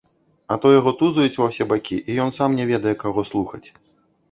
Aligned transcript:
А 0.53 0.55
то 0.63 0.71
яго 0.79 0.93
тузаюць 1.01 1.39
ва 1.41 1.45
ўсе 1.51 1.67
бакі, 1.75 1.99
і 2.09 2.17
ён 2.25 2.35
сам 2.39 2.59
не 2.63 2.69
ведае, 2.73 2.95
каго 3.07 3.29
слухаць. 3.35 3.65